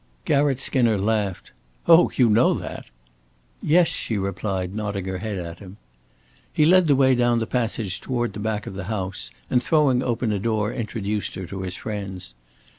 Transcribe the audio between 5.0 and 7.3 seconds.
her head at him. He led the way